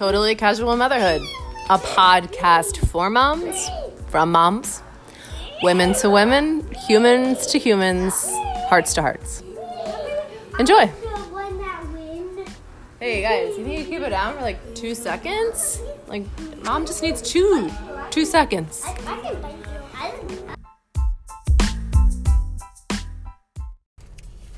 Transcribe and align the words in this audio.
Totally 0.00 0.34
Casual 0.34 0.78
Motherhood, 0.78 1.20
a 1.68 1.76
podcast 1.76 2.88
for 2.88 3.10
moms, 3.10 3.68
from 4.08 4.32
moms, 4.32 4.82
women 5.62 5.92
to 5.96 6.08
women, 6.08 6.66
humans 6.88 7.46
to 7.48 7.58
humans, 7.58 8.14
hearts 8.70 8.94
to 8.94 9.02
hearts. 9.02 9.42
Enjoy. 10.58 10.90
Hey 12.98 13.20
guys, 13.20 13.58
you 13.58 13.64
think 13.66 13.78
you 13.78 13.84
keep 13.84 14.00
it 14.00 14.08
down 14.08 14.36
for 14.36 14.40
like 14.40 14.74
two 14.74 14.94
seconds? 14.94 15.82
Like, 16.06 16.24
mom 16.64 16.86
just 16.86 17.02
needs 17.02 17.20
two, 17.20 17.70
two 18.08 18.24
seconds. 18.24 18.82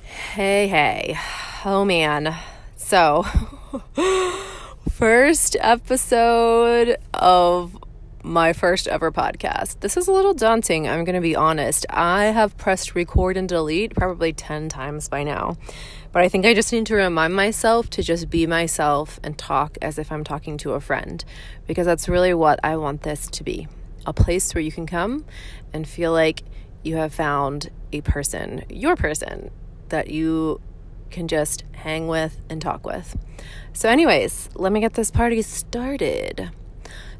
Hey, 0.04 0.68
hey. 0.68 1.18
Oh 1.64 1.84
man. 1.84 2.32
So, 2.76 3.26
first 4.90 5.56
episode 5.60 6.96
of 7.14 7.78
my 8.24 8.52
first 8.52 8.86
ever 8.86 9.10
podcast. 9.10 9.80
This 9.80 9.96
is 9.96 10.06
a 10.06 10.12
little 10.12 10.34
daunting, 10.34 10.88
I'm 10.88 11.04
going 11.04 11.14
to 11.14 11.20
be 11.20 11.34
honest. 11.34 11.86
I 11.90 12.26
have 12.26 12.56
pressed 12.56 12.94
record 12.94 13.36
and 13.36 13.48
delete 13.48 13.94
probably 13.94 14.32
10 14.32 14.68
times 14.68 15.08
by 15.08 15.24
now. 15.24 15.56
But 16.12 16.22
I 16.22 16.28
think 16.28 16.46
I 16.46 16.54
just 16.54 16.72
need 16.72 16.86
to 16.86 16.94
remind 16.94 17.34
myself 17.34 17.90
to 17.90 18.02
just 18.02 18.30
be 18.30 18.46
myself 18.46 19.18
and 19.22 19.36
talk 19.36 19.76
as 19.82 19.98
if 19.98 20.12
I'm 20.12 20.24
talking 20.24 20.56
to 20.58 20.72
a 20.72 20.80
friend 20.80 21.24
because 21.66 21.86
that's 21.86 22.08
really 22.08 22.34
what 22.34 22.60
I 22.62 22.76
want 22.76 23.02
this 23.02 23.26
to 23.28 23.44
be 23.44 23.68
a 24.04 24.12
place 24.12 24.54
where 24.54 24.62
you 24.62 24.72
can 24.72 24.86
come 24.86 25.24
and 25.72 25.86
feel 25.86 26.12
like 26.12 26.42
you 26.82 26.96
have 26.96 27.14
found 27.14 27.70
a 27.92 28.00
person, 28.00 28.64
your 28.68 28.96
person, 28.96 29.50
that 29.88 30.10
you 30.10 30.60
can 31.12 31.28
just 31.28 31.64
hang 31.72 32.08
with 32.08 32.40
and 32.50 32.60
talk 32.60 32.84
with. 32.84 33.16
So, 33.72 33.88
anyways, 33.88 34.48
let 34.54 34.72
me 34.72 34.80
get 34.80 34.94
this 34.94 35.10
party 35.10 35.42
started. 35.42 36.50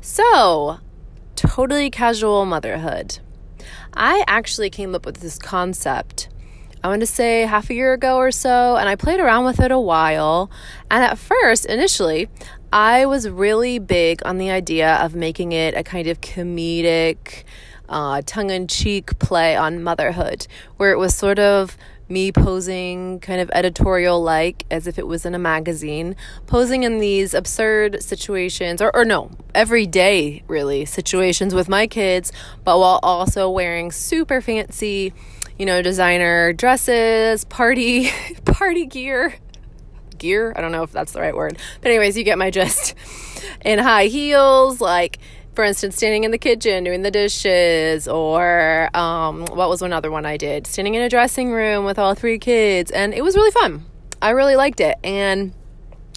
So, 0.01 0.79
totally 1.37 1.91
casual 1.91 2.45
motherhood. 2.45 3.19
I 3.95 4.25
actually 4.27 4.71
came 4.71 4.95
up 4.95 5.07
with 5.07 5.21
this 5.21 5.39
concept, 5.39 6.29
I 6.85 6.89
want 6.89 7.01
to 7.01 7.07
say 7.07 7.43
half 7.43 7.71
a 7.71 7.75
year 7.75 7.93
ago 7.93 8.17
or 8.17 8.33
so, 8.33 8.77
and 8.77 8.89
I 8.89 8.97
played 8.97 9.21
around 9.21 9.45
with 9.45 9.61
it 9.61 9.71
a 9.71 9.79
while. 9.79 10.51
And 10.91 11.05
at 11.05 11.17
first, 11.17 11.65
initially, 11.67 12.29
I 12.73 13.07
was 13.07 13.29
really 13.29 13.79
big 13.79 14.21
on 14.25 14.39
the 14.39 14.51
idea 14.51 14.97
of 14.97 15.15
making 15.15 15.53
it 15.53 15.75
a 15.77 15.85
kind 15.85 16.09
of 16.09 16.21
comedic, 16.21 17.45
uh, 17.89 18.23
tongue 18.27 18.51
in 18.51 18.67
cheek 18.67 19.17
play 19.21 19.55
on 19.55 19.85
motherhood, 19.85 20.49
where 20.77 20.91
it 20.91 20.99
was 20.99 21.15
sort 21.15 21.39
of 21.39 21.77
me 22.13 22.31
posing 22.31 23.19
kind 23.21 23.41
of 23.41 23.51
editorial 23.55 24.23
like 24.23 24.65
as 24.71 24.87
if 24.87 24.99
it 24.99 25.07
was 25.07 25.25
in 25.25 25.35
a 25.35 25.39
magazine, 25.39 26.15
posing 26.47 26.83
in 26.83 26.99
these 26.99 27.33
absurd 27.35 28.03
situations, 28.03 28.83
or, 28.83 28.95
or 28.95 29.05
no, 29.05 29.31
everyday 29.55 30.43
really 30.47 30.85
situations 30.85 31.55
with 31.55 31.69
my 31.69 31.87
kids, 31.87 32.31
but 32.65 32.79
while 32.79 33.01
also 33.03 33.51
wearing 33.51 33.91
super 33.91 34.41
fancy, 34.41 35.13
you 35.59 35.67
know, 35.67 35.81
designer 35.81 36.53
dresses, 36.53 37.45
party, 37.45 38.11
party 38.45 38.87
gear. 38.87 39.35
Gear? 40.19 40.53
I 40.55 40.61
don't 40.61 40.73
know 40.73 40.83
if 40.83 40.93
that's 40.93 41.13
the 41.13 41.21
right 41.21 41.35
word. 41.35 41.59
But, 41.81 41.91
anyways, 41.91 42.17
you 42.17 42.23
get 42.23 42.39
my 42.39 42.51
gist. 42.51 42.95
In 43.65 43.81
high 43.81 44.07
heels, 44.07 44.81
like 44.81 45.19
for 45.55 45.65
instance, 45.65 45.97
standing 45.97 46.25
in 46.25 46.31
the 46.31 46.39
kitchen 46.39 46.85
doing 46.85 47.03
the 47.03 47.11
dishes, 47.11 48.09
or 48.09 48.89
um, 48.97 49.45
what 49.47 49.69
was 49.69 49.83
one 49.83 49.93
other 49.93 50.11
one 50.11 50.25
I 50.25 50.37
did? 50.37 50.67
Standing 50.67 50.95
in 50.95 51.03
a 51.03 51.09
dressing 51.09 51.53
room 51.53 51.85
with 51.85 51.99
all 51.99 52.15
three 52.15 52.39
kids, 52.39 52.91
and 52.91 53.13
it 53.13 53.23
was 53.23 53.37
really 53.37 53.51
fun. 53.51 53.85
I 54.21 54.31
really 54.31 54.57
liked 54.57 54.81
it, 54.81 54.97
and 55.05 55.53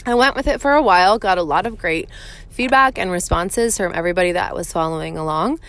I 0.05 0.15
went 0.15 0.35
with 0.35 0.47
it 0.47 0.61
for 0.61 0.73
a 0.73 0.81
while. 0.81 1.19
Got 1.19 1.37
a 1.37 1.43
lot 1.43 1.65
of 1.65 1.77
great 1.77 2.09
feedback 2.49 2.97
and 2.97 3.11
responses 3.11 3.75
from 3.75 3.93
everybody 3.93 4.31
that 4.33 4.55
was 4.55 4.71
following 4.71 5.17
along. 5.17 5.59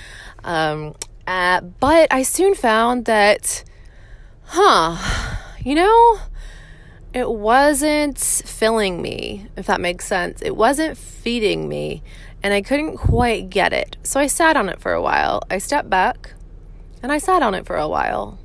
Um, 0.45 0.95
uh, 1.27 1.61
but 1.61 2.13
I 2.13 2.23
soon 2.23 2.55
found 2.55 3.07
that, 3.07 3.65
huh, 4.45 4.97
you 5.61 5.75
know, 5.75 6.21
it 7.13 7.29
wasn't 7.29 8.19
filling 8.19 9.03
me, 9.03 9.49
if 9.57 9.67
that 9.67 9.81
makes 9.81 10.07
sense. 10.07 10.43
It 10.43 10.55
wasn't 10.55 10.97
feeding 10.97 11.69
me 11.69 12.03
and 12.47 12.55
I 12.55 12.63
couldn't 12.63 12.97
quite 12.97 13.51
get 13.51 13.73
it. 13.73 13.97
So 14.05 14.21
I 14.21 14.29
sat 14.29 14.57
on 14.57 14.69
it 14.69 14.81
for 14.81 14.93
a 14.93 15.03
while. 15.03 15.43
I 15.51 15.59
stepped 15.59 15.91
back 15.91 16.33
and 17.03 17.11
I 17.11 17.19
sat 17.19 17.43
on 17.43 17.57
it 17.57 17.67
for 17.67 17.75
a 17.75 17.89
while. 17.89 18.39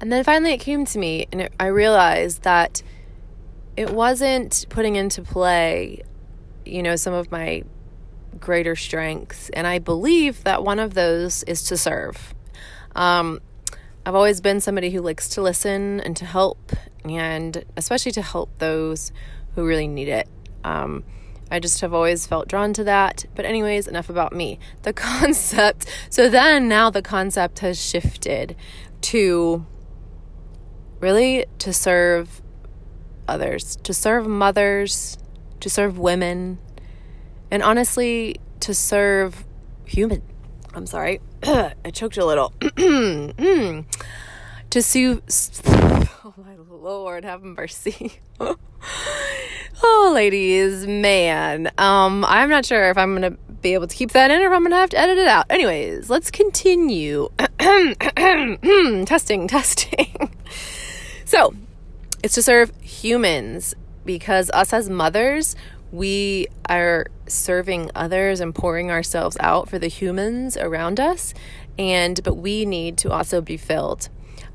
And 0.00 0.12
then 0.12 0.22
finally 0.22 0.52
it 0.52 0.58
came 0.58 0.84
to 0.84 1.00
me 1.00 1.26
and 1.32 1.40
it, 1.40 1.52
I 1.58 1.66
realized 1.66 2.42
that 2.44 2.80
it 3.76 3.90
wasn't 3.90 4.66
putting 4.68 4.94
into 4.94 5.22
play, 5.22 6.02
you 6.64 6.80
know, 6.80 6.94
some 6.94 7.12
of 7.12 7.32
my 7.32 7.64
greater 8.38 8.76
strengths. 8.76 9.50
And 9.50 9.66
I 9.66 9.80
believe 9.80 10.44
that 10.44 10.62
one 10.62 10.78
of 10.78 10.94
those 10.94 11.42
is 11.42 11.64
to 11.64 11.76
serve. 11.76 12.32
Um, 12.94 13.40
I've 14.06 14.14
always 14.14 14.40
been 14.40 14.60
somebody 14.60 14.90
who 14.90 15.00
likes 15.00 15.28
to 15.30 15.42
listen 15.42 15.98
and 16.02 16.16
to 16.18 16.24
help, 16.24 16.70
and 17.04 17.64
especially 17.76 18.12
to 18.12 18.22
help 18.22 18.56
those 18.58 19.10
who 19.56 19.66
really 19.66 19.88
need 19.88 20.06
it. 20.06 20.28
Um, 20.62 21.02
I 21.50 21.60
just 21.60 21.80
have 21.80 21.94
always 21.94 22.26
felt 22.26 22.48
drawn 22.48 22.72
to 22.74 22.84
that. 22.84 23.24
But, 23.34 23.44
anyways, 23.44 23.86
enough 23.88 24.08
about 24.10 24.32
me. 24.32 24.58
The 24.82 24.92
concept. 24.94 25.86
So 26.10 26.28
then 26.28 26.68
now 26.68 26.90
the 26.90 27.02
concept 27.02 27.60
has 27.60 27.82
shifted 27.82 28.56
to 29.02 29.64
really 31.00 31.46
to 31.58 31.72
serve 31.72 32.42
others, 33.26 33.76
to 33.76 33.94
serve 33.94 34.26
mothers, 34.26 35.18
to 35.60 35.70
serve 35.70 35.98
women, 35.98 36.58
and 37.50 37.62
honestly, 37.62 38.36
to 38.60 38.74
serve 38.74 39.44
human. 39.84 40.22
I'm 40.74 40.86
sorry, 40.86 41.20
I 41.42 41.90
choked 41.92 42.16
a 42.16 42.24
little. 42.26 42.52
Hmm. 42.78 43.80
to 44.70 44.82
sue. 44.82 45.22
Oh 46.24 46.34
my 46.36 46.56
lord, 46.58 47.24
have 47.24 47.42
mercy. 47.42 48.20
Oh, 49.82 50.10
ladies, 50.14 50.86
man. 50.86 51.70
Um, 51.78 52.24
I'm 52.24 52.48
not 52.48 52.66
sure 52.66 52.90
if 52.90 52.98
I'm 52.98 53.14
gonna 53.14 53.32
be 53.62 53.74
able 53.74 53.86
to 53.86 53.94
keep 53.94 54.12
that 54.12 54.30
in 54.30 54.42
or 54.42 54.46
if 54.46 54.52
I'm 54.52 54.62
gonna 54.62 54.76
have 54.76 54.90
to 54.90 54.98
edit 54.98 55.18
it 55.18 55.28
out. 55.28 55.46
Anyways, 55.50 56.10
let's 56.10 56.30
continue. 56.30 57.28
testing, 59.06 59.48
testing. 59.48 60.30
so, 61.24 61.54
it's 62.22 62.34
to 62.34 62.42
serve 62.42 62.72
humans 62.80 63.74
because 64.04 64.50
us 64.50 64.72
as 64.72 64.90
mothers, 64.90 65.54
we 65.92 66.48
are 66.68 67.06
serving 67.26 67.90
others 67.94 68.40
and 68.40 68.54
pouring 68.54 68.90
ourselves 68.90 69.36
out 69.40 69.68
for 69.68 69.78
the 69.78 69.88
humans 69.88 70.56
around 70.56 70.98
us 70.98 71.34
and 71.78 72.20
but 72.24 72.34
we 72.34 72.66
need 72.66 72.98
to 72.98 73.10
also 73.10 73.40
be 73.40 73.56
filled 73.56 74.08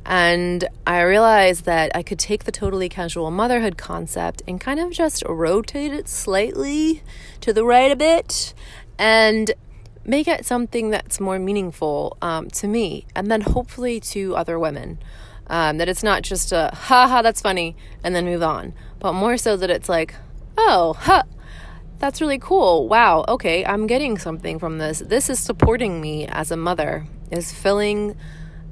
and 0.06 0.68
I 0.86 1.02
realized 1.02 1.66
that 1.66 1.92
I 1.96 2.04
could 2.04 2.20
take 2.20 2.44
the 2.44 2.52
totally 2.52 2.90
casual 2.90 3.32
motherhood 3.32 3.78
concept 3.78 4.42
and 4.48 4.60
kind 4.60 4.80
of 4.80 4.92
just 4.92 5.24
rotate 5.28 5.94
it 5.94 6.10
slightly 6.10 7.04
to 7.42 7.54
the 7.54 7.64
right 7.64 7.92
a 7.92 7.96
bit 7.96 8.54
and 9.00 9.52
make 10.06 10.28
it 10.28 10.46
something 10.46 10.90
that's 10.90 11.20
more 11.20 11.40
meaningful 11.40 12.18
um, 12.22 12.50
to 12.50 12.68
me 12.68 13.06
and 13.16 13.32
then 13.32 13.42
hopefully 13.42 14.00
to 14.00 14.36
other 14.36 14.60
women. 14.60 15.00
Um, 15.48 15.78
that 15.78 15.90
it's 15.90 16.04
not 16.04 16.22
just 16.22 16.54
a 16.54 16.70
ha 16.74 17.08
ha, 17.08 17.22
that's 17.22 17.42
funny, 17.42 17.76
and 18.02 18.16
then 18.16 18.24
move 18.24 18.42
on, 18.42 18.74
but 19.00 19.12
more 19.12 19.36
so 19.36 19.58
that 19.58 19.70
it's 19.70 19.90
like, 19.90 20.16
oh, 20.58 20.94
ha, 20.94 21.24
that's 22.00 22.22
really 22.22 22.40
cool. 22.40 22.88
Wow, 22.88 23.26
okay, 23.28 23.66
I'm 23.66 23.86
getting 23.86 24.18
something 24.18 24.58
from 24.58 24.78
this. 24.78 25.00
This 25.00 25.30
is 25.30 25.40
supporting 25.40 26.00
me 26.00 26.28
as 26.28 26.50
a 26.50 26.56
mother, 26.56 27.08
is 27.30 27.52
filling 27.52 28.16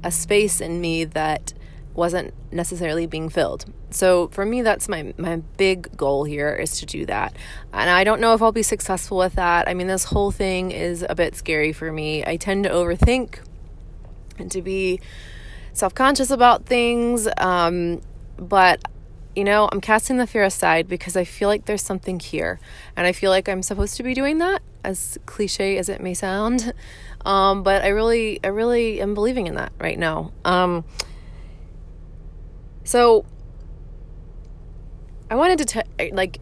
a 0.02 0.10
space 0.10 0.60
in 0.60 0.80
me 0.80 1.04
that 1.04 1.54
wasn't 1.94 2.32
necessarily 2.50 3.06
being 3.06 3.28
filled. 3.28 3.66
So 3.90 4.28
for 4.28 4.46
me 4.46 4.62
that's 4.62 4.88
my 4.88 5.12
my 5.18 5.36
big 5.56 5.94
goal 5.96 6.24
here 6.24 6.54
is 6.54 6.78
to 6.80 6.86
do 6.86 7.04
that. 7.06 7.36
And 7.72 7.90
I 7.90 8.04
don't 8.04 8.20
know 8.20 8.34
if 8.34 8.42
I'll 8.42 8.52
be 8.52 8.62
successful 8.62 9.18
with 9.18 9.34
that. 9.34 9.68
I 9.68 9.74
mean 9.74 9.88
this 9.88 10.04
whole 10.04 10.30
thing 10.30 10.70
is 10.70 11.04
a 11.08 11.14
bit 11.14 11.36
scary 11.36 11.72
for 11.72 11.92
me. 11.92 12.24
I 12.24 12.36
tend 12.36 12.64
to 12.64 12.70
overthink 12.70 13.40
and 14.38 14.50
to 14.50 14.62
be 14.62 15.00
self-conscious 15.74 16.30
about 16.30 16.64
things 16.66 17.28
um, 17.38 18.00
but 18.36 18.80
you 19.34 19.44
know, 19.44 19.68
I'm 19.72 19.80
casting 19.80 20.18
the 20.18 20.26
fear 20.26 20.44
aside 20.44 20.88
because 20.88 21.16
I 21.16 21.24
feel 21.24 21.48
like 21.48 21.64
there's 21.64 21.82
something 21.82 22.20
here 22.20 22.60
and 22.96 23.06
I 23.06 23.12
feel 23.12 23.30
like 23.30 23.48
I'm 23.48 23.62
supposed 23.62 23.96
to 23.96 24.02
be 24.02 24.14
doing 24.14 24.38
that 24.38 24.62
as 24.84 25.18
cliche 25.26 25.78
as 25.78 25.88
it 25.88 26.00
may 26.00 26.14
sound. 26.14 26.72
Um, 27.24 27.62
but 27.62 27.82
I 27.82 27.90
really, 27.90 28.40
I 28.42 28.48
really 28.48 29.00
am 29.00 29.14
believing 29.14 29.46
in 29.46 29.54
that 29.54 29.70
right 29.78 29.96
now. 29.96 30.32
Um, 30.44 30.84
so 32.82 33.24
I 35.30 35.36
wanted 35.36 35.58
to, 35.58 35.64
t- 35.64 36.10
like, 36.10 36.40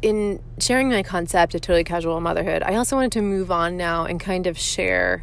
in 0.00 0.42
sharing 0.58 0.88
my 0.88 1.02
concept 1.02 1.54
of 1.54 1.60
totally 1.60 1.84
casual 1.84 2.18
motherhood, 2.22 2.62
I 2.62 2.76
also 2.76 2.96
wanted 2.96 3.12
to 3.12 3.20
move 3.20 3.50
on 3.50 3.76
now 3.76 4.06
and 4.06 4.18
kind 4.18 4.46
of 4.46 4.58
share 4.58 5.22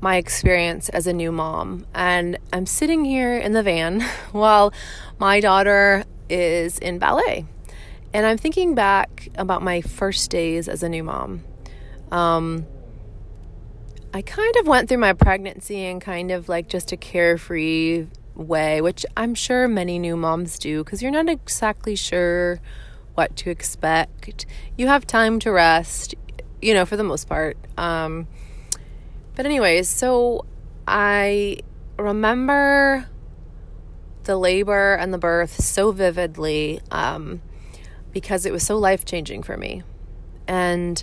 my 0.00 0.16
experience 0.16 0.88
as 0.88 1.06
a 1.06 1.12
new 1.12 1.30
mom. 1.30 1.86
And 1.94 2.36
I'm 2.52 2.66
sitting 2.66 3.04
here 3.04 3.38
in 3.38 3.52
the 3.52 3.62
van 3.62 4.00
while 4.32 4.72
my 5.20 5.38
daughter 5.38 6.04
is 6.28 6.78
in 6.78 6.98
ballet. 6.98 7.46
And 8.14 8.26
I'm 8.26 8.38
thinking 8.38 8.74
back 8.74 9.28
about 9.36 9.62
my 9.62 9.80
first 9.80 10.30
days 10.30 10.68
as 10.68 10.82
a 10.82 10.88
new 10.88 11.02
mom. 11.02 11.44
Um, 12.10 12.66
I 14.12 14.20
kind 14.20 14.54
of 14.56 14.66
went 14.66 14.88
through 14.88 14.98
my 14.98 15.14
pregnancy 15.14 15.84
in 15.84 15.98
kind 15.98 16.30
of 16.30 16.48
like 16.48 16.68
just 16.68 16.92
a 16.92 16.96
carefree 16.96 18.06
way, 18.34 18.80
which 18.80 19.06
I'm 19.16 19.34
sure 19.34 19.66
many 19.68 19.98
new 19.98 20.16
moms 20.16 20.58
do 20.58 20.84
because 20.84 21.02
you're 21.02 21.10
not 21.10 21.28
exactly 21.28 21.96
sure 21.96 22.60
what 23.14 23.36
to 23.36 23.50
expect. 23.50 24.46
You 24.76 24.88
have 24.88 25.06
time 25.06 25.38
to 25.40 25.50
rest, 25.50 26.14
you 26.60 26.74
know, 26.74 26.84
for 26.84 26.96
the 26.96 27.04
most 27.04 27.28
part. 27.28 27.56
Um, 27.78 28.26
but, 29.34 29.46
anyways, 29.46 29.88
so 29.88 30.44
I 30.86 31.58
remember 31.98 33.08
the 34.24 34.36
labor 34.36 34.94
and 34.94 35.12
the 35.12 35.18
birth 35.18 35.60
so 35.60 35.92
vividly 35.92 36.80
um, 36.90 37.40
because 38.12 38.46
it 38.46 38.52
was 38.52 38.62
so 38.62 38.78
life 38.78 39.04
changing 39.04 39.42
for 39.42 39.56
me. 39.56 39.82
And 40.46 41.02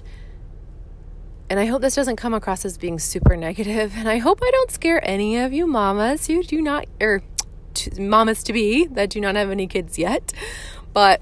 and 1.49 1.59
I 1.59 1.65
hope 1.65 1.81
this 1.81 1.95
doesn't 1.95 2.17
come 2.17 2.33
across 2.33 2.63
as 2.63 2.77
being 2.77 2.99
super 2.99 3.35
negative. 3.35 3.93
And 3.97 4.07
I 4.07 4.19
hope 4.19 4.39
I 4.41 4.51
don't 4.51 4.69
scare 4.69 5.01
any 5.07 5.37
of 5.37 5.51
you 5.51 5.65
mamas 5.65 6.27
who 6.27 6.43
do 6.43 6.61
not, 6.61 6.85
or 7.01 7.23
to, 7.73 8.01
mamas 8.01 8.43
to 8.43 8.53
be 8.53 8.85
that 8.85 9.09
do 9.09 9.19
not 9.19 9.35
have 9.35 9.49
any 9.49 9.65
kids 9.65 9.97
yet. 9.97 10.31
But 10.93 11.21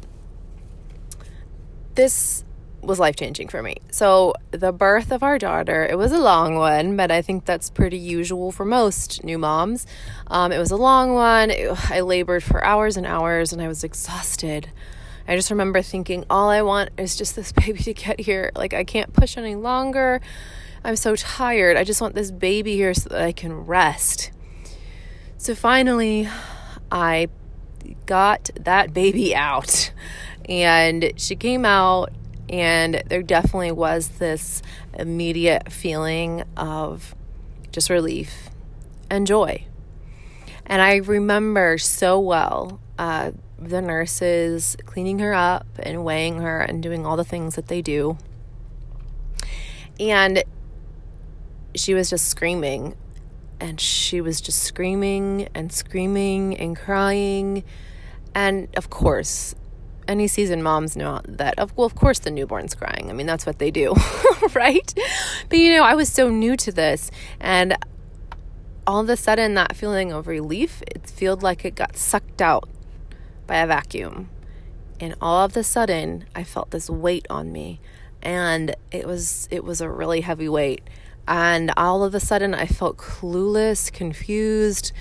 this 1.95 2.43
was 2.81 2.99
life 2.99 3.15
changing 3.15 3.47
for 3.47 3.61
me. 3.61 3.75
So, 3.91 4.33
the 4.51 4.71
birth 4.71 5.11
of 5.11 5.23
our 5.23 5.37
daughter, 5.37 5.85
it 5.85 5.97
was 5.97 6.11
a 6.11 6.19
long 6.19 6.55
one, 6.55 6.95
but 6.95 7.11
I 7.11 7.21
think 7.21 7.45
that's 7.45 7.69
pretty 7.69 7.97
usual 7.97 8.51
for 8.51 8.65
most 8.65 9.23
new 9.23 9.37
moms. 9.37 9.85
Um, 10.27 10.51
it 10.51 10.59
was 10.59 10.71
a 10.71 10.77
long 10.77 11.13
one. 11.13 11.51
It, 11.51 11.91
I 11.91 12.01
labored 12.01 12.43
for 12.43 12.63
hours 12.63 12.97
and 12.97 13.05
hours 13.05 13.51
and 13.51 13.61
I 13.61 13.67
was 13.67 13.83
exhausted. 13.83 14.69
I 15.27 15.35
just 15.35 15.49
remember 15.49 15.81
thinking, 15.81 16.23
all 16.29 16.49
I 16.49 16.61
want 16.61 16.91
is 16.97 17.15
just 17.15 17.35
this 17.35 17.51
baby 17.65 17.83
to 17.83 17.93
get 17.93 18.19
here. 18.19 18.51
Like, 18.55 18.73
I 18.73 18.83
can't 18.83 19.11
push 19.13 19.37
any 19.37 19.55
longer. 19.55 20.21
I'm 20.83 20.95
so 20.95 21.15
tired. 21.15 21.75
I 21.75 21.83
just 21.83 22.01
want 22.01 22.15
this 22.15 22.31
baby 22.31 22.75
here 22.75 22.93
so 22.93 23.09
that 23.09 23.21
I 23.21 23.31
can 23.33 23.53
rest. 23.53 24.31
So 25.37 25.53
finally, 25.53 26.29
I 26.91 27.27
got 28.05 28.49
that 28.59 28.93
baby 28.93 29.35
out. 29.35 29.91
And 30.47 31.11
she 31.17 31.35
came 31.35 31.65
out, 31.65 32.13
and 32.49 33.03
there 33.07 33.23
definitely 33.23 33.71
was 33.71 34.07
this 34.09 34.61
immediate 34.97 35.71
feeling 35.71 36.43
of 36.55 37.15
just 37.71 37.89
relief 37.89 38.49
and 39.09 39.27
joy. 39.27 39.65
And 40.65 40.81
I 40.81 40.97
remember 40.97 41.77
so 41.77 42.19
well 42.19 42.79
uh, 42.97 43.31
the 43.57 43.81
nurses 43.81 44.75
cleaning 44.85 45.19
her 45.19 45.33
up 45.33 45.65
and 45.79 46.03
weighing 46.03 46.39
her 46.41 46.61
and 46.61 46.81
doing 46.83 47.05
all 47.05 47.17
the 47.17 47.23
things 47.23 47.55
that 47.55 47.67
they 47.67 47.81
do. 47.81 48.17
And 49.99 50.43
she 51.75 51.93
was 51.93 52.09
just 52.09 52.27
screaming. 52.27 52.95
And 53.59 53.81
she 53.81 54.21
was 54.21 54.39
just 54.39 54.61
screaming 54.61 55.49
and 55.55 55.71
screaming 55.71 56.57
and 56.57 56.77
crying. 56.77 57.63
And 58.35 58.67
of 58.77 58.89
course, 58.89 59.55
any 60.07 60.27
seasoned 60.27 60.63
moms 60.63 60.95
know 60.95 61.21
that 61.25 61.57
of 61.59 61.75
well 61.75 61.85
of 61.85 61.95
course 61.95 62.19
the 62.19 62.31
newborn's 62.31 62.75
crying. 62.75 63.09
I 63.09 63.13
mean 63.13 63.27
that's 63.27 63.45
what 63.45 63.59
they 63.59 63.71
do, 63.71 63.95
right? 64.53 64.93
But 65.49 65.59
you 65.59 65.73
know, 65.73 65.83
I 65.83 65.95
was 65.95 66.11
so 66.11 66.29
new 66.29 66.55
to 66.57 66.71
this 66.71 67.11
and 67.39 67.77
all 68.87 69.01
of 69.01 69.09
a 69.09 69.17
sudden 69.17 69.53
that 69.55 69.75
feeling 69.75 70.13
of 70.13 70.27
relief, 70.27 70.81
it 70.87 71.09
felt 71.09 71.43
like 71.43 71.65
it 71.65 71.75
got 71.75 71.97
sucked 71.97 72.41
out 72.41 72.69
by 73.45 73.57
a 73.57 73.67
vacuum. 73.67 74.29
And 74.99 75.13
all 75.21 75.45
of 75.45 75.55
a 75.57 75.63
sudden, 75.63 76.25
I 76.33 76.43
felt 76.43 76.71
this 76.71 76.89
weight 76.89 77.27
on 77.29 77.51
me. 77.51 77.79
And 78.23 78.75
it 78.91 79.05
was 79.05 79.47
it 79.51 79.63
was 79.63 79.81
a 79.81 79.89
really 79.89 80.21
heavy 80.21 80.49
weight. 80.49 80.81
And 81.27 81.71
all 81.75 82.03
of 82.03 82.15
a 82.15 82.19
sudden 82.21 82.55
I 82.55 82.65
felt 82.65 82.97
clueless, 82.97 83.91
confused, 83.91 84.93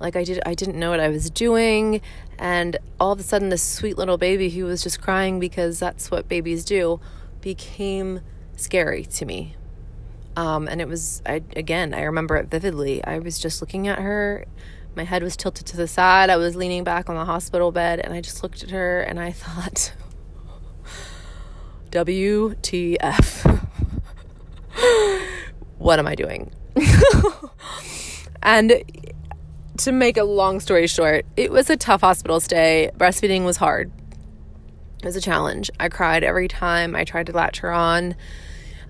like 0.00 0.16
I 0.16 0.24
did 0.24 0.40
I 0.44 0.54
didn't 0.54 0.78
know 0.78 0.90
what 0.90 1.00
I 1.00 1.08
was 1.08 1.30
doing. 1.30 2.00
And 2.38 2.76
all 3.00 3.12
of 3.12 3.20
a 3.20 3.22
sudden 3.22 3.48
this 3.48 3.62
sweet 3.62 3.98
little 3.98 4.18
baby 4.18 4.50
who 4.50 4.64
was 4.64 4.82
just 4.82 5.00
crying 5.00 5.40
because 5.40 5.78
that's 5.78 6.10
what 6.10 6.28
babies 6.28 6.64
do 6.64 7.00
became 7.40 8.20
scary 8.56 9.04
to 9.04 9.24
me. 9.24 9.56
Um, 10.36 10.68
and 10.68 10.80
it 10.80 10.86
was 10.86 11.20
I 11.26 11.42
again, 11.56 11.92
I 11.92 12.02
remember 12.02 12.36
it 12.36 12.48
vividly. 12.48 13.02
I 13.02 13.18
was 13.18 13.38
just 13.38 13.60
looking 13.60 13.88
at 13.88 13.98
her 13.98 14.44
my 14.98 15.04
head 15.04 15.22
was 15.22 15.36
tilted 15.36 15.66
to 15.66 15.76
the 15.76 15.86
side. 15.86 16.28
I 16.28 16.36
was 16.36 16.56
leaning 16.56 16.84
back 16.84 17.08
on 17.08 17.14
the 17.14 17.24
hospital 17.24 17.70
bed 17.70 18.00
and 18.00 18.12
I 18.12 18.20
just 18.20 18.42
looked 18.42 18.62
at 18.62 18.70
her 18.70 19.00
and 19.00 19.18
I 19.20 19.32
thought, 19.42 19.92
WTF. 21.90 23.68
what 25.78 25.98
am 25.98 26.06
I 26.06 26.14
doing? 26.14 26.50
and 28.42 28.82
to 29.78 29.92
make 29.92 30.16
a 30.16 30.24
long 30.24 30.60
story 30.60 30.86
short, 30.86 31.24
it 31.36 31.50
was 31.50 31.70
a 31.70 31.76
tough 31.76 32.00
hospital 32.00 32.40
stay. 32.40 32.90
Breastfeeding 32.96 33.44
was 33.44 33.56
hard. 33.56 33.90
It 34.98 35.04
was 35.04 35.16
a 35.16 35.20
challenge. 35.20 35.70
I 35.78 35.88
cried 35.88 36.24
every 36.24 36.48
time 36.48 36.96
I 36.96 37.04
tried 37.04 37.26
to 37.26 37.32
latch 37.32 37.60
her 37.60 37.72
on. 37.72 38.16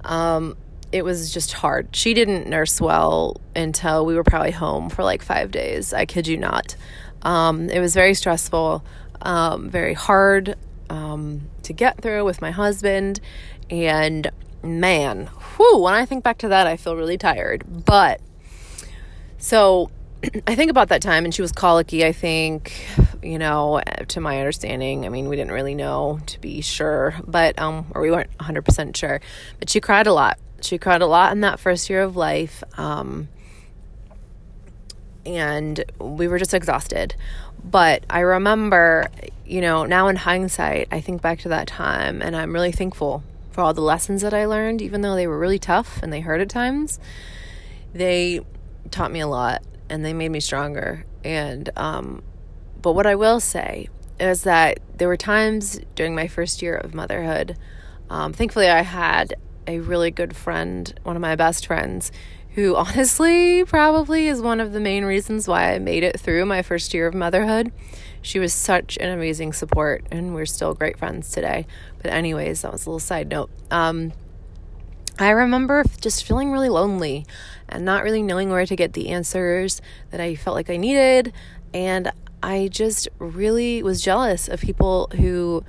Um, 0.05 0.57
it 0.91 1.05
was 1.05 1.33
just 1.33 1.53
hard. 1.53 1.95
She 1.95 2.15
didn't 2.15 2.49
nurse 2.49 2.81
well 2.81 3.41
until 3.55 4.07
we 4.07 4.15
were 4.15 4.25
probably 4.25 4.53
home 4.53 4.89
for 4.89 5.05
like 5.05 5.23
five 5.23 5.51
days. 5.51 5.93
I 5.93 6.07
kid 6.07 6.27
you 6.27 6.39
not. 6.39 6.77
Um, 7.23 7.69
it 7.69 7.81
was 7.81 7.95
very 7.95 8.15
stressful, 8.15 8.83
um, 9.21 9.69
very 9.69 9.95
hard 9.95 10.57
um, 10.89 11.43
to 11.65 11.73
get 11.75 12.01
through 12.01 12.25
with 12.25 12.41
my 12.41 12.51
husband. 12.51 13.21
And 13.69 14.31
man, 14.63 15.27
whew, 15.57 15.79
when 15.79 15.93
I 15.93 16.07
think 16.07 16.25
back 16.25 16.39
to 16.39 16.49
that, 16.49 16.67
I 16.67 16.79
feel 16.79 16.97
really 16.97 17.19
tired. 17.19 17.85
But 17.85 18.23
so 19.37 19.91
I 20.47 20.55
think 20.55 20.71
about 20.71 20.89
that 20.89 21.01
time, 21.01 21.25
and 21.25 21.35
she 21.35 21.43
was 21.43 21.53
colicky, 21.53 22.05
I 22.05 22.13
think, 22.13 22.87
you 23.23 23.39
know, 23.39 23.81
to 24.09 24.21
my 24.21 24.39
understanding. 24.39 25.07
I 25.07 25.11
mean, 25.11 25.29
we 25.29 25.37
didn't 25.37 25.53
really 25.53 25.75
know 25.75 26.19
to 26.27 26.41
be 26.41 26.61
sure, 26.61 27.15
but, 27.27 27.59
um, 27.59 27.87
or 27.95 28.03
we 28.03 28.11
weren't 28.11 28.37
100% 28.39 28.97
sure, 28.97 29.21
but 29.61 29.71
she 29.71 29.81
cried 29.81 30.07
a 30.07 30.13
lot 30.13 30.39
she 30.61 30.79
cried 30.79 31.03
a 31.03 31.07
lot 31.07 31.33
in 31.33 31.41
that 31.43 31.61
first 31.61 31.89
year 31.89 32.03
of 32.03 32.17
life. 32.17 32.63
Um, 32.77 33.29
and 35.25 35.85
we 35.99 36.29
were 36.29 36.39
just 36.39 36.55
exhausted. 36.55 37.15
But 37.63 38.05
I 38.09 38.21
remember, 38.21 39.09
you 39.45 39.61
know, 39.61 39.85
now 39.85 40.09
in 40.09 40.17
hindsight, 40.17 40.89
I 40.91 41.01
think 41.01 41.23
back 41.23 41.41
to 41.41 41.51
that 41.51 41.67
time 41.67 42.23
and 42.23 42.35
I'm 42.35 42.53
really 42.53 42.73
thankful 42.73 43.23
for 43.51 43.63
all 43.63 43.75
the 43.75 43.83
lessons 43.83 44.23
that 44.23 44.33
I 44.33 44.47
learned, 44.47 44.81
even 44.81 45.01
though 45.01 45.15
they 45.15 45.27
were 45.27 45.39
really 45.39 45.59
tough 45.59 46.01
and 46.03 46.13
they 46.13 46.21
hurt 46.21 46.41
at 46.41 46.49
times. 46.49 46.99
They 47.93 48.41
taught 48.91 49.11
me 49.11 49.21
a 49.21 49.27
lot 49.27 49.63
and 49.89 50.05
they 50.05 50.13
made 50.13 50.31
me 50.31 50.41
stronger. 50.41 51.05
And, 51.25 51.71
um, 51.77 52.23
but 52.81 52.93
what 52.93 53.07
I 53.07 53.15
will 53.15 53.41
say 53.41 53.89
is 54.21 54.43
that 54.43 54.81
there 54.97 55.09
were 55.09 55.17
times 55.17 55.81
during 55.95 56.15
my 56.15 56.29
first 56.29 56.63
year 56.63 56.77
of 56.77 56.95
motherhood, 56.95 57.57
um, 58.11 58.33
thankfully, 58.33 58.69
I 58.69 58.83
had 58.83 59.35
a 59.67 59.81
really 59.81 60.11
good 60.11 60.35
friend, 60.35 60.99
one 61.03 61.17
of 61.17 61.23
my 61.23 61.37
best 61.37 61.67
friends, 61.67 62.11
who 62.55 62.75
honestly 62.75 63.65
probably 63.65 64.27
is 64.27 64.41
one 64.41 64.61
of 64.61 64.73
the 64.73 64.81
main 64.81 65.05
reasons 65.05 65.47
why 65.47 65.75
I 65.75 65.79
made 65.79 66.03
it 66.03 66.19
through 66.19 66.47
my 66.47 66.63
first 66.63 66.95
year 66.95 67.07
of 67.07 67.15
motherhood. 67.15 67.71
She 68.23 68.39
was 68.39 68.53
such 68.53 68.97
an 68.99 69.11
amazing 69.11 69.53
support, 69.53 70.05
and 70.11 70.35
we're 70.35 70.47
still 70.47 70.75
great 70.75 70.99
friends 70.99 71.31
today. 71.31 71.67
But, 72.03 72.13
anyways, 72.13 72.63
that 72.63 72.73
was 72.73 72.87
a 72.87 72.91
little 72.91 72.99
side 72.99 73.29
note. 73.29 73.51
Um, 73.71 74.13
I 75.19 75.31
remember 75.31 75.85
just 76.01 76.25
feeling 76.25 76.53
really 76.53 76.69
lonely 76.69 77.27
and 77.69 77.85
not 77.85 78.05
really 78.05 78.23
knowing 78.23 78.51
where 78.51 78.65
to 78.65 78.77
get 78.77 78.93
the 78.93 79.09
answers 79.09 79.81
that 80.11 80.21
I 80.21 80.37
felt 80.37 80.55
like 80.55 80.71
I 80.71 80.77
needed. 80.77 81.33
And 81.75 82.13
I 82.43 82.69
just 82.71 83.09
really 83.19 83.83
was 83.83 84.01
jealous 84.01 84.49
of 84.49 84.61
people 84.61 85.11
who 85.17 85.65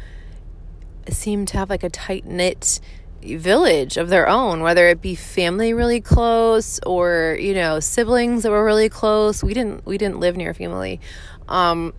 seemed 1.09 1.47
to 1.49 1.57
have 1.57 1.69
like 1.69 1.83
a 1.83 1.89
tight 1.89 2.25
knit 2.25 2.79
village 3.21 3.97
of 3.97 4.09
their 4.09 4.29
own, 4.29 4.61
whether 4.61 4.87
it 4.87 5.01
be 5.01 5.15
family 5.15 5.73
really 5.73 5.99
close 5.99 6.79
or 6.85 7.37
you 7.39 7.53
know 7.53 7.79
siblings 7.79 8.43
that 8.43 8.51
were 8.51 8.63
really 8.63 8.89
close. 8.89 9.43
We 9.43 9.53
didn't 9.53 9.85
we 9.85 9.97
didn't 9.97 10.19
live 10.19 10.37
near 10.37 10.53
family, 10.53 11.01
um, 11.47 11.93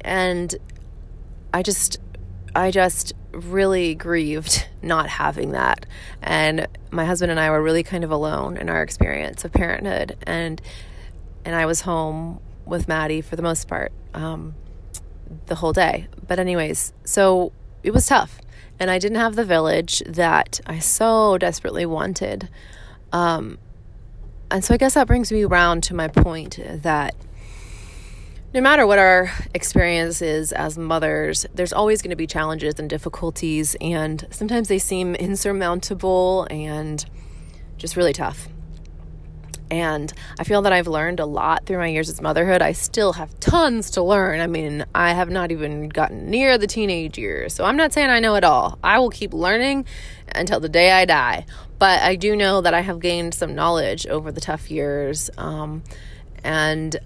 and 0.00 0.54
I 1.52 1.62
just 1.62 1.98
I 2.54 2.70
just 2.70 3.12
really 3.36 3.94
grieved 3.94 4.66
not 4.82 5.08
having 5.08 5.52
that. 5.52 5.86
And 6.22 6.66
my 6.90 7.04
husband 7.04 7.30
and 7.30 7.40
I 7.40 7.50
were 7.50 7.62
really 7.62 7.82
kind 7.82 8.04
of 8.04 8.10
alone 8.10 8.56
in 8.56 8.68
our 8.68 8.82
experience 8.82 9.44
of 9.44 9.52
parenthood, 9.52 10.16
and 10.24 10.60
and 11.44 11.54
I 11.54 11.66
was 11.66 11.82
home 11.82 12.40
with 12.64 12.88
Maddie 12.88 13.20
for 13.20 13.36
the 13.36 13.42
most 13.42 13.68
part 13.68 13.92
um, 14.14 14.54
the 15.46 15.56
whole 15.56 15.72
day. 15.72 16.08
But 16.26 16.38
anyways, 16.38 16.92
so 17.04 17.52
it 17.84 17.92
was 17.92 18.06
tough 18.06 18.40
and 18.78 18.90
I 18.90 18.98
didn't 18.98 19.18
have 19.18 19.36
the 19.36 19.44
village 19.44 20.02
that 20.06 20.60
I 20.66 20.78
so 20.78 21.38
desperately 21.38 21.86
wanted. 21.86 22.48
Um, 23.12 23.58
and 24.50 24.64
so 24.64 24.74
I 24.74 24.76
guess 24.76 24.94
that 24.94 25.06
brings 25.06 25.32
me 25.32 25.44
around 25.44 25.82
to 25.84 25.94
my 25.94 26.08
point 26.08 26.60
that 26.82 27.14
no 28.56 28.62
matter 28.62 28.86
what 28.86 28.98
our 28.98 29.30
experience 29.52 30.22
is 30.22 30.50
as 30.50 30.78
mothers, 30.78 31.44
there's 31.52 31.74
always 31.74 32.00
going 32.00 32.08
to 32.08 32.16
be 32.16 32.26
challenges 32.26 32.78
and 32.78 32.88
difficulties, 32.88 33.76
and 33.82 34.26
sometimes 34.30 34.68
they 34.68 34.78
seem 34.78 35.14
insurmountable 35.14 36.46
and 36.50 37.04
just 37.76 37.96
really 37.96 38.14
tough. 38.14 38.48
And 39.70 40.10
I 40.40 40.44
feel 40.44 40.62
that 40.62 40.72
I've 40.72 40.86
learned 40.86 41.20
a 41.20 41.26
lot 41.26 41.66
through 41.66 41.76
my 41.76 41.88
years 41.88 42.08
as 42.08 42.22
motherhood. 42.22 42.62
I 42.62 42.72
still 42.72 43.12
have 43.12 43.38
tons 43.40 43.90
to 43.90 44.02
learn. 44.02 44.40
I 44.40 44.46
mean, 44.46 44.86
I 44.94 45.12
have 45.12 45.28
not 45.28 45.52
even 45.52 45.90
gotten 45.90 46.30
near 46.30 46.56
the 46.56 46.66
teenage 46.66 47.18
years. 47.18 47.52
So 47.52 47.62
I'm 47.62 47.76
not 47.76 47.92
saying 47.92 48.08
I 48.08 48.20
know 48.20 48.36
it 48.36 48.44
all. 48.44 48.78
I 48.82 49.00
will 49.00 49.10
keep 49.10 49.34
learning 49.34 49.84
until 50.34 50.60
the 50.60 50.70
day 50.70 50.92
I 50.92 51.04
die. 51.04 51.44
But 51.78 52.00
I 52.00 52.16
do 52.16 52.34
know 52.34 52.62
that 52.62 52.72
I 52.72 52.80
have 52.80 53.00
gained 53.00 53.34
some 53.34 53.54
knowledge 53.54 54.06
over 54.06 54.32
the 54.32 54.40
tough 54.40 54.70
years. 54.70 55.28
Um, 55.36 55.82
and 56.42 56.96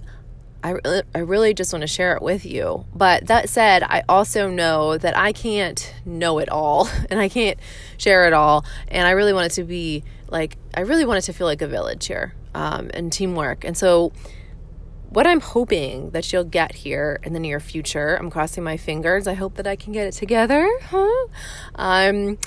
I, 0.62 1.02
I 1.14 1.18
really 1.18 1.54
just 1.54 1.72
want 1.72 1.82
to 1.82 1.86
share 1.86 2.14
it 2.16 2.22
with 2.22 2.44
you. 2.44 2.84
But 2.94 3.26
that 3.26 3.48
said, 3.48 3.82
I 3.82 4.02
also 4.08 4.48
know 4.50 4.98
that 4.98 5.16
I 5.16 5.32
can't 5.32 5.94
know 6.04 6.38
it 6.38 6.48
all 6.48 6.88
and 7.10 7.18
I 7.20 7.28
can't 7.28 7.58
share 7.98 8.26
it 8.26 8.32
all. 8.32 8.64
And 8.88 9.06
I 9.06 9.12
really 9.12 9.32
want 9.32 9.46
it 9.46 9.54
to 9.56 9.64
be 9.64 10.04
like, 10.28 10.56
I 10.74 10.80
really 10.80 11.04
want 11.04 11.18
it 11.18 11.22
to 11.22 11.32
feel 11.32 11.46
like 11.46 11.62
a 11.62 11.68
village 11.68 12.06
here 12.06 12.34
um, 12.54 12.90
and 12.94 13.12
teamwork. 13.12 13.64
And 13.64 13.76
so, 13.76 14.12
what 15.08 15.26
I'm 15.26 15.40
hoping 15.40 16.10
that 16.10 16.32
you'll 16.32 16.44
get 16.44 16.72
here 16.72 17.18
in 17.24 17.32
the 17.32 17.40
near 17.40 17.58
future, 17.58 18.14
I'm 18.14 18.30
crossing 18.30 18.62
my 18.62 18.76
fingers. 18.76 19.26
I 19.26 19.34
hope 19.34 19.56
that 19.56 19.66
I 19.66 19.74
can 19.74 19.92
get 19.92 20.06
it 20.06 20.12
together. 20.12 20.68
Huh? 20.82 21.26
Um, 21.74 22.38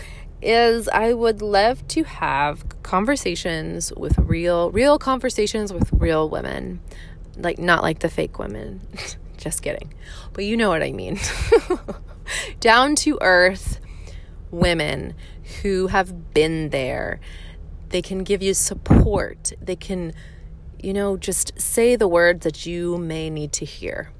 is 0.43 0.89
I 0.89 1.13
would 1.13 1.41
love 1.41 1.87
to 1.89 2.03
have 2.03 2.65
conversations 2.83 3.93
with 3.93 4.17
real, 4.17 4.71
real 4.71 4.99
conversations 4.99 5.71
with 5.71 5.91
real 5.93 6.29
women, 6.29 6.81
like 7.37 7.59
not 7.59 7.83
like 7.83 7.99
the 7.99 8.09
fake 8.09 8.39
women. 8.39 8.81
Just 9.37 9.61
kidding, 9.61 9.93
but 10.31 10.45
you 10.45 10.55
know 10.55 10.69
what 10.69 10.81
I 10.81 10.91
mean. 10.91 11.19
Down 12.59 12.95
to 12.97 13.17
earth 13.21 13.79
women 14.51 15.15
who 15.61 15.87
have 15.87 16.33
been 16.33 16.69
there 16.69 17.19
they 17.93 18.01
can 18.01 18.23
give 18.23 18.41
you 18.41 18.55
support. 18.55 19.53
They 19.61 19.75
can, 19.75 20.13
you 20.81 20.93
know, 20.93 21.15
just 21.15 21.53
say 21.61 21.95
the 21.95 22.07
words 22.07 22.43
that 22.43 22.65
you 22.65 22.97
may 22.97 23.29
need 23.29 23.53
to 23.53 23.65
hear. 23.65 24.11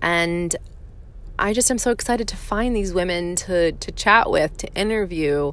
And 0.00 0.54
I 1.36 1.52
just 1.52 1.72
am 1.72 1.78
so 1.78 1.90
excited 1.90 2.28
to 2.28 2.36
find 2.36 2.74
these 2.74 2.94
women 2.94 3.34
to 3.36 3.72
to 3.72 3.90
chat 3.90 4.30
with, 4.30 4.56
to 4.58 4.72
interview. 4.74 5.52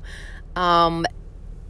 Um, 0.56 1.08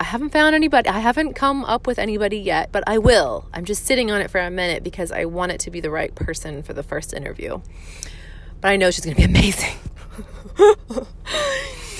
I 0.01 0.03
haven't 0.03 0.31
found 0.31 0.55
anybody. 0.55 0.89
I 0.89 0.97
haven't 0.97 1.35
come 1.35 1.63
up 1.63 1.85
with 1.85 1.99
anybody 1.99 2.39
yet, 2.39 2.71
but 2.71 2.83
I 2.87 2.97
will. 2.97 3.47
I'm 3.53 3.65
just 3.65 3.85
sitting 3.85 4.09
on 4.09 4.19
it 4.19 4.31
for 4.31 4.39
a 4.39 4.49
minute 4.49 4.83
because 4.83 5.11
I 5.11 5.25
want 5.25 5.51
it 5.51 5.59
to 5.59 5.69
be 5.69 5.79
the 5.79 5.91
right 5.91 6.13
person 6.15 6.63
for 6.63 6.73
the 6.73 6.81
first 6.81 7.13
interview. 7.13 7.61
But 8.61 8.69
I 8.69 8.77
know 8.77 8.89
she's 8.89 9.05
going 9.05 9.15
to 9.15 9.21
be 9.21 9.25
amazing. 9.39 9.77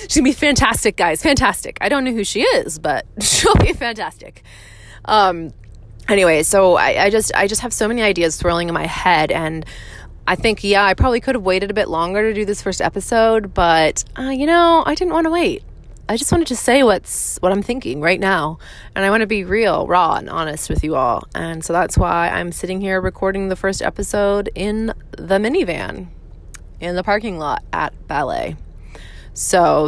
She's 0.02 0.16
gonna 0.16 0.24
be 0.24 0.34
fantastic, 0.34 0.98
guys. 0.98 1.22
Fantastic. 1.22 1.78
I 1.80 1.90
don't 1.90 2.04
know 2.04 2.12
who 2.12 2.24
she 2.24 2.42
is, 2.42 2.80
but 2.80 3.06
she'll 3.22 3.54
be 3.56 3.72
fantastic. 3.72 4.42
Um, 5.06 5.54
anyway, 6.10 6.42
so 6.42 6.78
I, 6.78 7.06
I 7.06 7.10
just 7.12 7.32
I 7.36 7.48
just 7.48 7.62
have 7.62 7.72
so 7.72 7.88
many 7.88 8.02
ideas 8.02 8.34
swirling 8.34 8.68
in 8.68 8.74
my 8.74 8.88
head, 8.88 9.32
and 9.32 9.64
I 10.28 10.36
think 10.36 10.64
yeah, 10.64 10.84
I 10.84 10.96
probably 10.96 11.22
could 11.22 11.36
have 11.36 11.44
waited 11.44 11.70
a 11.70 11.76
bit 11.76 11.88
longer 11.88 12.24
to 12.24 12.34
do 12.34 12.46
this 12.46 12.64
first 12.64 12.82
episode, 12.82 13.54
but 13.54 14.04
uh, 14.18 14.24
you 14.24 14.48
know, 14.48 14.84
I 14.86 14.96
didn't 14.96 15.14
want 15.14 15.26
to 15.28 15.32
wait. 15.32 15.64
I 16.12 16.18
just 16.18 16.30
wanted 16.30 16.48
to 16.48 16.58
say 16.58 16.84
what's 16.84 17.38
what 17.38 17.54
I'm 17.54 17.62
thinking 17.62 18.02
right 18.02 18.20
now, 18.20 18.60
and 18.94 19.06
I 19.06 19.10
want 19.10 19.22
to 19.22 19.28
be 19.28 19.46
real, 19.46 19.88
raw, 19.88 20.16
and 20.16 20.30
honest 20.30 20.70
with 20.70 20.84
you 20.84 20.96
all. 20.96 21.24
And 21.34 21.64
so 21.64 21.72
that's 21.72 21.98
why 21.98 22.28
I'm 22.28 22.52
sitting 22.52 22.82
here 22.82 23.00
recording 23.00 23.48
the 23.48 23.56
first 23.56 23.82
episode 23.82 24.50
in 24.54 24.88
the 25.12 25.38
minivan 25.38 26.08
in 26.82 26.98
the 26.98 27.04
parking 27.04 27.40
lot 27.40 27.64
at 27.72 27.94
ballet. 28.10 28.58
So 29.34 29.88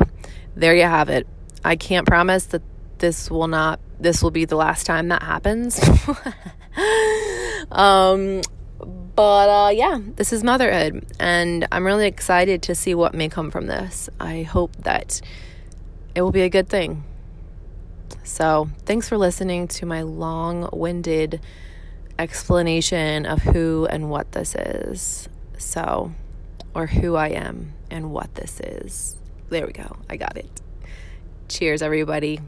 there 0.55 0.73
you 0.73 0.83
have 0.83 1.09
it. 1.09 1.27
I 1.65 1.75
can't 1.75 2.07
promise 2.07 2.45
that 2.45 2.61
this 2.99 3.29
will 3.29 3.49
not 3.49 3.81
this 3.99 4.23
will 4.23 4.31
be 4.31 4.45
the 4.45 4.55
last 4.55 4.85
time 4.85 5.09
that 5.09 5.23
happens. 5.23 5.77
um 7.69 8.39
but 9.13 9.49
uh, 9.49 9.69
yeah, 9.71 9.99
this 10.15 10.31
is 10.31 10.41
motherhood, 10.41 11.05
and 11.19 11.67
I'm 11.69 11.85
really 11.85 12.07
excited 12.07 12.61
to 12.63 12.75
see 12.75 12.95
what 12.95 13.13
may 13.13 13.27
come 13.27 13.51
from 13.51 13.67
this. 13.67 14.09
I 14.21 14.43
hope 14.43 14.73
that 14.77 15.21
it 16.15 16.21
will 16.21 16.31
be 16.31 16.41
a 16.41 16.49
good 16.49 16.69
thing. 16.69 17.03
So, 18.23 18.69
thanks 18.85 19.09
for 19.09 19.17
listening 19.17 19.67
to 19.69 19.85
my 19.85 20.01
long 20.03 20.69
winded 20.71 21.41
explanation 22.17 23.25
of 23.25 23.41
who 23.41 23.85
and 23.89 24.09
what 24.09 24.31
this 24.31 24.55
is. 24.55 25.27
So, 25.57 26.11
or 26.73 26.87
who 26.87 27.15
I 27.15 27.29
am 27.29 27.73
and 27.89 28.11
what 28.11 28.35
this 28.35 28.59
is. 28.59 29.17
There 29.49 29.65
we 29.65 29.73
go. 29.73 29.97
I 30.09 30.17
got 30.17 30.37
it. 30.37 30.61
Cheers, 31.47 31.81
everybody. 31.81 32.39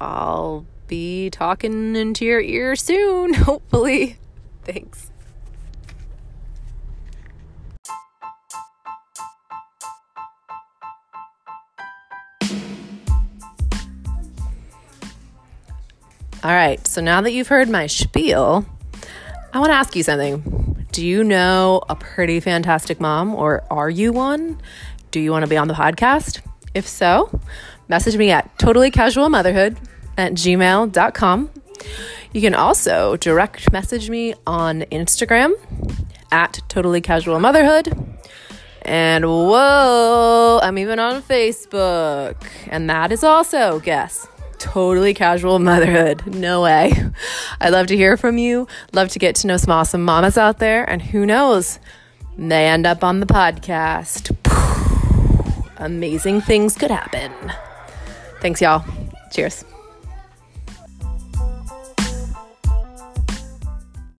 I'll 0.00 0.66
be 0.86 1.30
talking 1.30 1.96
into 1.96 2.24
your 2.24 2.40
ear 2.40 2.76
soon, 2.76 3.34
hopefully. 3.34 4.18
Thanks. 4.64 5.10
All 16.44 16.50
right, 16.50 16.86
so 16.86 17.00
now 17.00 17.22
that 17.22 17.32
you've 17.32 17.48
heard 17.48 17.70
my 17.70 17.86
spiel, 17.86 18.66
I 19.54 19.58
want 19.60 19.70
to 19.70 19.74
ask 19.76 19.96
you 19.96 20.02
something. 20.02 20.86
Do 20.92 21.02
you 21.02 21.24
know 21.24 21.80
a 21.88 21.96
pretty 21.96 22.38
fantastic 22.38 23.00
mom, 23.00 23.34
or 23.34 23.64
are 23.70 23.88
you 23.88 24.12
one? 24.12 24.60
Do 25.10 25.20
you 25.20 25.30
want 25.30 25.44
to 25.44 25.48
be 25.48 25.56
on 25.56 25.68
the 25.68 25.74
podcast? 25.74 26.42
If 26.74 26.86
so, 26.86 27.40
message 27.88 28.18
me 28.18 28.30
at 28.30 28.58
totallycasualmotherhood 28.58 29.78
at 30.18 30.34
gmail.com. 30.34 31.50
You 32.34 32.40
can 32.42 32.54
also 32.54 33.16
direct 33.16 33.72
message 33.72 34.10
me 34.10 34.34
on 34.46 34.82
Instagram 34.92 35.54
at 36.30 36.60
totallycasualmotherhood. 36.68 38.18
And 38.82 39.24
whoa, 39.24 40.60
I'm 40.62 40.76
even 40.76 40.98
on 40.98 41.22
Facebook. 41.22 42.36
And 42.68 42.90
that 42.90 43.12
is 43.12 43.24
also, 43.24 43.80
guess, 43.80 44.28
totally 44.72 45.14
casual 45.14 45.58
motherhood. 45.58 46.26
No 46.26 46.62
way. 46.62 46.92
I'd 47.60 47.70
love 47.70 47.86
to 47.88 47.96
hear 47.96 48.16
from 48.16 48.38
you. 48.38 48.66
Love 48.92 49.08
to 49.10 49.18
get 49.18 49.34
to 49.36 49.46
know 49.46 49.56
some 49.56 49.70
awesome 49.70 50.02
mamas 50.02 50.38
out 50.38 50.58
there. 50.58 50.88
And 50.88 51.02
who 51.02 51.26
knows, 51.26 51.78
may 52.36 52.66
end 52.66 52.86
up 52.86 53.04
on 53.04 53.20
the 53.20 53.26
podcast 53.26 54.34
amazing 55.84 56.40
things 56.40 56.76
could 56.76 56.90
happen. 56.90 57.32
Thanks, 58.40 58.60
y'all. 58.60 58.84
Cheers. 59.32 59.64